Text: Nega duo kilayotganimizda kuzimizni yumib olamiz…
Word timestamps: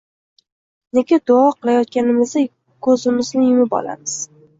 Nega 0.97 1.15
duo 1.31 1.43
kilayotganimizda 1.59 2.39
kuzimizni 2.87 3.43
yumib 3.51 3.71
olamiz… 3.81 4.15